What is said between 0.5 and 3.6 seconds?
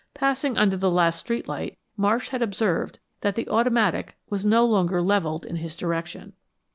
under the last street light, Marsh had observed that the